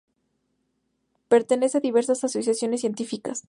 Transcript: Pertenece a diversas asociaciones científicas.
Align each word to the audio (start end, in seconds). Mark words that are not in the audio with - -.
Pertenece 1.27 1.77
a 1.77 1.81
diversas 1.81 2.23
asociaciones 2.23 2.81
científicas. 2.83 3.39